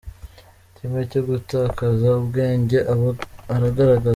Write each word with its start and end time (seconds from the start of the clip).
kimwe 0.75 1.01
cyo 1.11 1.21
gutakaza 1.29 2.07
ubwenge 2.21 2.77
aba 2.91 3.09
aragaragaza. 3.55 4.09